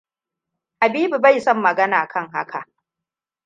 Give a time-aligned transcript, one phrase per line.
[0.79, 2.61] Habibu bai son magana kan haka.